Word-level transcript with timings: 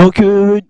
Donc 0.00 0.18
euh, 0.20 0.60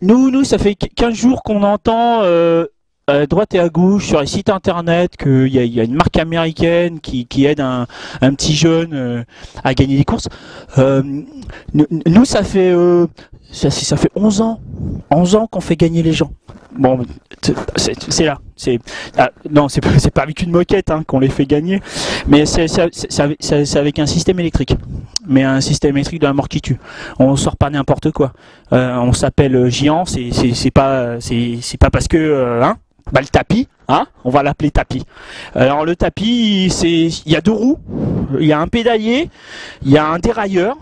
nous, 0.00 0.30
nous, 0.30 0.44
ça 0.44 0.56
fait 0.56 0.74
15 0.74 1.12
jours 1.14 1.42
qu'on 1.42 1.62
entend 1.62 2.22
euh, 2.22 2.64
à 3.06 3.26
droite 3.26 3.54
et 3.54 3.58
à 3.58 3.68
gauche 3.68 4.06
sur 4.06 4.18
les 4.20 4.26
sites 4.26 4.48
internet 4.48 5.14
qu'il 5.18 5.48
y, 5.48 5.78
a- 5.80 5.84
une 5.84 5.94
marque 5.94 6.16
américaine 6.16 6.98
qui, 7.00 7.44
aide 7.44 7.60
un, 7.60 7.86
petit 8.34 8.54
jeune 8.54 8.94
euh, 8.94 9.22
à 9.62 9.74
gagner 9.74 9.98
des 9.98 10.04
courses. 10.04 10.28
Nous, 10.78 12.24
ça 12.24 12.42
fait 12.42 12.74
ça, 13.52 13.96
fait 13.98 14.10
11 14.14 14.40
ans, 14.40 14.60
11 15.10 15.34
ans 15.36 15.46
qu'on 15.48 15.60
fait 15.60 15.76
gagner 15.76 16.02
les 16.02 16.14
gens. 16.14 16.30
Bon, 16.74 16.98
c'est 17.76 18.24
là. 18.24 18.38
C'est 18.58 18.80
ah, 19.16 19.30
non, 19.50 19.68
c'est 19.68 19.80
pas, 19.80 19.90
pas 20.14 20.22
avec 20.22 20.42
une 20.42 20.50
moquette 20.50 20.90
hein, 20.90 21.04
qu'on 21.06 21.20
les 21.20 21.28
fait 21.28 21.46
gagner, 21.46 21.80
mais 22.26 22.44
c'est 22.44 22.66
avec, 23.76 23.98
un 23.98 24.06
système 24.06 24.40
électrique. 24.40 24.76
Mais 25.26 25.44
un 25.44 25.60
système 25.60 25.96
électrique 25.96 26.20
de 26.20 26.26
la 26.26 26.32
mort 26.32 26.48
qui 26.48 26.60
tue. 26.60 26.78
On 27.18 27.36
sort 27.36 27.56
pas 27.56 27.70
n'importe 27.70 28.10
quoi. 28.10 28.32
Euh, 28.72 28.96
on 28.96 29.12
s'appelle 29.12 29.68
Giant, 29.70 30.04
c'est 30.04 30.30
c'est 30.32 30.70
pas 30.70 31.18
pas 31.80 31.90
parce 31.90 32.08
que 32.08 32.16
euh, 32.16 32.62
hein, 32.62 32.76
bah 33.12 33.20
le 33.20 33.28
tapis, 33.28 33.68
hein, 33.88 34.06
on 34.24 34.30
va 34.30 34.42
l'appeler 34.42 34.70
tapis. 34.70 35.04
Alors 35.54 35.84
le 35.84 35.96
tapis, 35.96 36.66
il 36.66 37.32
y 37.32 37.36
a 37.36 37.40
deux 37.40 37.52
roues, 37.52 37.78
il 38.40 38.46
y 38.46 38.52
a 38.52 38.60
un 38.60 38.66
pédalier, 38.68 39.30
il 39.82 39.92
y 39.92 39.98
a 39.98 40.06
un 40.06 40.18
dérailleur 40.18 40.76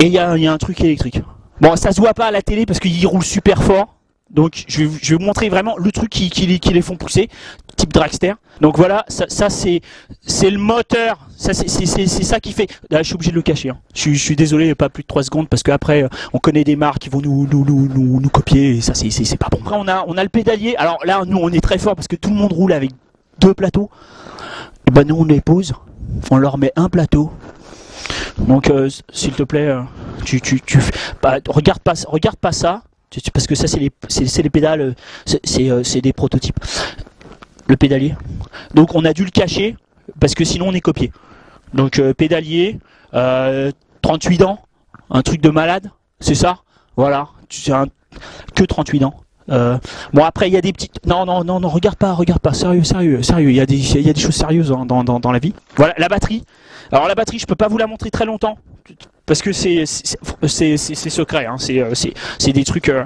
et 0.00 0.06
il 0.06 0.12
y 0.12 0.18
a, 0.18 0.36
y 0.36 0.46
a 0.46 0.52
un 0.52 0.58
truc 0.58 0.80
électrique. 0.80 1.22
Bon, 1.60 1.76
ça 1.76 1.92
se 1.92 2.00
voit 2.00 2.14
pas 2.14 2.26
à 2.26 2.30
la 2.30 2.42
télé 2.42 2.66
parce 2.66 2.80
qu'il 2.80 3.06
roule 3.06 3.24
super 3.24 3.62
fort. 3.62 3.99
Donc 4.30 4.64
je 4.68 4.84
vais, 4.84 5.16
vous 5.16 5.18
montrer 5.24 5.48
vraiment 5.48 5.76
le 5.76 5.90
truc 5.90 6.08
qui, 6.08 6.28
les- 6.46 6.82
font 6.82 6.96
pousser, 6.96 7.28
type 7.76 7.92
dragster. 7.92 8.34
Donc 8.60 8.76
voilà, 8.76 9.04
ça, 9.08 9.50
c'est 9.50 9.80
le 10.50 10.58
moteur. 10.58 11.26
Ça 11.36 11.52
c'est 11.54 11.68
ça 12.24 12.38
qui 12.40 12.52
fait. 12.52 12.68
Là, 12.90 12.98
je 12.98 13.04
suis 13.08 13.14
obligé 13.14 13.30
de 13.32 13.36
le 13.36 13.42
cacher. 13.42 13.70
hein. 13.70 13.78
Je, 13.94 14.12
suis- 14.14 14.36
désolé, 14.36 14.74
pas 14.74 14.88
plus 14.88 15.02
de 15.02 15.08
3 15.08 15.24
secondes 15.24 15.48
parce 15.48 15.62
qu'après 15.62 16.06
on 16.32 16.38
connaît 16.38 16.64
des 16.64 16.76
marques 16.76 17.00
qui 17.00 17.08
vont 17.08 17.20
nous 17.20 17.48
nous, 17.50 17.64
nous, 17.64 18.20
nous, 18.20 18.28
copier 18.28 18.76
et 18.76 18.80
ça 18.80 18.94
c'est 18.94 19.36
pas 19.36 19.48
bon. 19.50 19.58
Après 19.62 19.76
on 19.78 19.88
a 19.88 20.04
on 20.06 20.16
a 20.16 20.22
le 20.22 20.28
pédalier. 20.28 20.74
Alors 20.76 20.98
là 21.04 21.22
nous 21.26 21.38
on 21.38 21.48
est 21.50 21.60
très 21.60 21.78
fort 21.78 21.96
parce 21.96 22.06
que 22.08 22.16
tout 22.16 22.30
le 22.30 22.36
monde 22.36 22.52
roule 22.52 22.72
avec 22.72 22.90
deux 23.40 23.54
plateaux. 23.54 23.90
Et 24.86 24.90
ben 24.92 25.06
nous 25.06 25.16
on 25.16 25.24
les 25.24 25.40
pose, 25.40 25.72
on 26.30 26.36
leur 26.36 26.58
met 26.58 26.72
un 26.76 26.88
plateau. 26.88 27.32
Donc 28.38 28.70
euh, 28.70 28.88
s'il 29.12 29.32
te 29.32 29.42
plaît, 29.42 29.66
euh, 29.68 29.80
tu 30.24 30.40
tu 30.40 30.60
tu 30.60 30.78
bah, 31.22 31.38
regarde 31.48 31.80
pas 31.80 31.94
regarde 32.06 32.36
pas 32.36 32.52
ça. 32.52 32.82
Parce 33.32 33.46
que 33.46 33.54
ça, 33.56 33.66
c'est 33.66 33.80
les, 33.80 34.50
pédales, 34.50 34.80
euh, 34.80 35.38
euh, 35.58 35.82
c'est 35.82 36.00
des 36.00 36.12
prototypes. 36.12 36.58
Le 37.66 37.76
pédalier. 37.76 38.14
Donc, 38.74 38.94
on 38.94 39.04
a 39.04 39.12
dû 39.12 39.24
le 39.24 39.30
cacher, 39.30 39.76
parce 40.20 40.34
que 40.34 40.44
sinon, 40.44 40.68
on 40.68 40.72
est 40.72 40.80
copié. 40.80 41.10
Donc, 41.74 41.98
euh, 41.98 42.14
pédalier, 42.14 42.78
euh, 43.14 43.72
38 44.02 44.38
dents, 44.38 44.60
un 45.10 45.22
truc 45.22 45.40
de 45.40 45.50
malade, 45.50 45.90
c'est 46.20 46.36
ça? 46.36 46.60
Voilà, 46.96 47.28
un, 47.68 47.86
que 48.54 48.64
38 48.64 49.00
dents. 49.00 49.14
Bon 50.12 50.22
après 50.22 50.48
il 50.48 50.52
y 50.52 50.56
a 50.56 50.60
des 50.60 50.72
petites 50.72 51.04
non 51.06 51.26
non 51.26 51.42
non 51.42 51.58
non 51.58 51.68
regarde 51.68 51.96
pas 51.96 52.12
regarde 52.12 52.40
pas 52.40 52.52
sérieux 52.52 52.84
sérieux 52.84 53.20
sérieux 53.20 53.50
il 53.50 53.56
y 53.56 53.60
a 53.60 53.66
des 53.66 53.98
il 53.98 54.12
des 54.12 54.20
choses 54.20 54.36
sérieuses 54.36 54.68
dans, 54.68 55.02
dans, 55.02 55.18
dans 55.18 55.32
la 55.32 55.40
vie 55.40 55.54
voilà 55.74 55.92
la 55.98 56.06
batterie 56.06 56.44
alors 56.92 57.08
la 57.08 57.16
batterie 57.16 57.40
je 57.40 57.46
peux 57.46 57.56
pas 57.56 57.66
vous 57.66 57.76
la 57.76 57.88
montrer 57.88 58.12
très 58.12 58.26
longtemps 58.26 58.58
parce 59.30 59.42
que 59.42 59.52
c'est 59.52 59.84
c'est 59.86 61.10
secret 61.10 61.46
hein. 61.46 61.56
c'est 61.56 61.78
euh, 61.78 62.52
des 62.52 62.64
trucs 62.64 62.88
euh, 62.88 63.04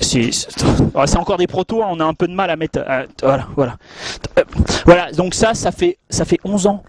c'est 0.00 1.18
encore 1.18 1.36
des 1.36 1.46
protos 1.46 1.82
hein. 1.82 1.88
on 1.90 2.00
a 2.00 2.04
un 2.04 2.14
peu 2.14 2.26
de 2.26 2.32
mal 2.32 2.48
à 2.48 2.56
mettre 2.56 2.80
voilà 3.22 3.48
voilà 3.54 3.76
Euh, 4.38 4.44
voilà 4.86 5.12
donc 5.12 5.34
ça 5.34 5.52
ça 5.52 5.70
fait 5.70 5.98
ça 6.08 6.24
fait 6.24 6.38
11 6.42 6.66
ans 6.68 6.82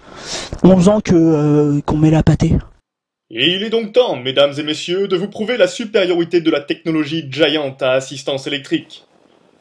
11 0.64 0.88
ans 0.88 1.02
que 1.02 1.81
qu'on 1.81 1.97
met 1.97 2.09
la 2.09 2.23
pâtée 2.23 2.53
Et 3.31 3.53
il 3.53 3.64
est 3.64 3.69
donc 3.69 3.91
temps, 3.91 4.16
mesdames 4.16 4.53
et 4.58 4.64
messieurs, 4.64 5.09
de 5.09 5.17
vous 5.17 5.28
prouver 5.28 5.58
la 5.58 5.67
supériorité 5.67 6.39
de 6.39 6.50
la 6.50 6.61
technologie 6.61 7.28
Giant 7.30 7.75
à 7.81 7.90
assistance 8.00 8.47
électrique. 8.47 9.03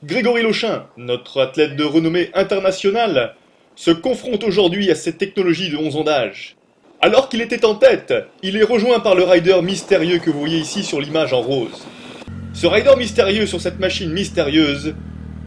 Grégory 0.04 0.42
Lochin, 0.42 0.84
notre 0.96 1.40
athlète 1.40 1.74
de 1.74 1.82
renommée 1.82 2.30
internationale, 2.34 3.34
se 3.74 3.90
confronte 3.90 4.44
aujourd'hui 4.44 4.92
à 4.92 4.94
cette 4.94 5.18
technologie 5.18 5.70
de 5.70 5.76
11 5.76 5.96
ans 5.96 6.04
d'âge. 6.04 6.56
Alors 7.04 7.28
qu'il 7.28 7.40
était 7.40 7.64
en 7.64 7.74
tête, 7.74 8.14
il 8.44 8.56
est 8.56 8.62
rejoint 8.62 9.00
par 9.00 9.16
le 9.16 9.24
rider 9.24 9.60
mystérieux 9.60 10.20
que 10.20 10.30
vous 10.30 10.38
voyez 10.38 10.58
ici 10.58 10.84
sur 10.84 11.00
l'image 11.00 11.32
en 11.32 11.40
rose. 11.40 11.84
Ce 12.54 12.68
rider 12.68 12.94
mystérieux 12.96 13.46
sur 13.46 13.60
cette 13.60 13.80
machine 13.80 14.12
mystérieuse 14.12 14.94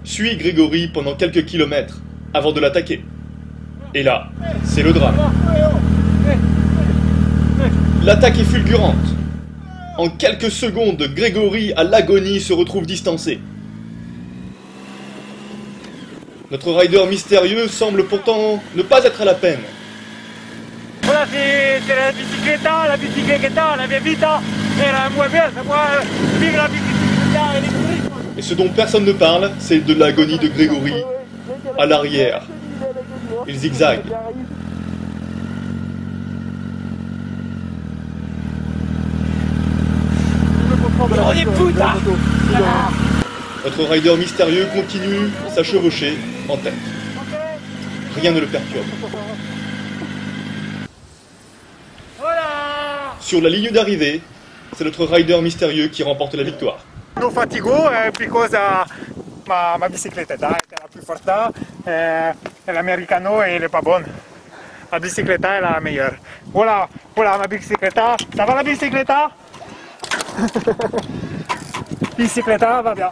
suit 0.04 0.36
Grégory 0.36 0.90
pendant 0.90 1.16
quelques 1.16 1.46
kilomètres 1.46 2.02
avant 2.34 2.52
de 2.52 2.60
l'attaquer. 2.60 3.06
Et 3.94 4.04
là, 4.04 4.28
c'est 4.66 4.84
le 4.84 4.92
drame. 4.92 5.16
L'attaque 8.04 8.38
est 8.38 8.44
fulgurante. 8.44 8.96
En 9.98 10.10
quelques 10.10 10.52
secondes, 10.52 11.02
Grégory, 11.16 11.72
à 11.78 11.86
l'agonie, 11.86 12.42
se 12.42 12.52
retrouve 12.52 12.86
distancé. 12.86 13.40
Notre 16.52 16.74
rider 16.74 17.06
mystérieux 17.10 17.70
semble 17.70 18.04
pourtant 18.08 18.62
ne 18.76 18.82
pas 18.82 19.06
être 19.06 19.22
à 19.22 19.26
la 19.26 19.36
peine. 19.36 19.62
C'est 21.32 21.96
la 21.96 22.12
bicicleta, 22.12 22.88
la 22.88 22.98
bicicleta, 22.98 23.76
la 23.76 23.88
bebita, 23.88 24.42
et 24.78 24.92
la 24.92 25.10
moi, 25.10 25.28
vive 25.28 26.56
la 26.56 26.68
bicicleta 26.68 27.58
électrique. 27.58 28.12
Et 28.38 28.42
ce 28.42 28.54
dont 28.54 28.70
personne 28.70 29.06
ne 29.06 29.14
parle, 29.14 29.52
c'est 29.60 29.86
de 29.86 29.94
l'agonie 29.94 30.38
de 30.38 30.48
Grégory 30.48 30.94
à 31.78 31.86
l'arrière. 31.86 32.44
Il 33.48 33.58
zigzague. 33.58 34.02
Puta 41.58 41.94
Notre 43.64 43.84
rider 43.92 44.16
mystérieux 44.18 44.68
continue 44.74 45.30
sa 45.54 45.64
chevauchée 45.64 46.18
en 46.50 46.58
tête. 46.58 46.74
Rien 48.16 48.32
ne 48.32 48.40
le 48.40 48.48
perturbe. 48.48 48.86
Voilà 52.20 53.15
Sur 53.26 53.42
la 53.42 53.50
ligne 53.50 53.72
d'arrivée, 53.72 54.22
c'est 54.78 54.84
notre 54.84 55.08
rider 55.08 55.42
mystérieux 55.42 55.88
qui 55.88 56.04
remporte 56.04 56.36
la 56.36 56.44
victoire. 56.44 56.78
Non 57.20 57.32
fatigo 57.32 57.90
eh, 57.90 58.12
because 58.12 58.54
uh, 58.54 58.86
ma, 59.48 59.78
ma 59.80 59.90
bicicletta 59.90 60.36
è 60.36 60.38
la 60.38 60.56
più 60.88 61.02
forte 61.02 61.50
eh, 61.86 62.36
e 62.66 62.72
l'americano 62.72 63.42
elle 63.42 63.64
est 63.64 63.72
pas 63.72 63.82
bonne. 63.82 64.06
La 64.92 65.00
bicicletta 65.00 65.58
è 65.58 65.60
la 65.60 65.80
meilleure. 65.82 66.20
Voilà, 66.52 66.88
voilà 67.16 67.38
ma 67.38 67.48
bicicletta. 67.48 68.14
Ça 68.36 68.46
va 68.46 68.54
la 68.54 68.62
bicicletta? 68.62 69.32
Bicicletta 72.16 72.82
va 72.82 72.94
bien. 72.94 73.12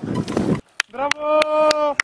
Bravo 0.91 1.95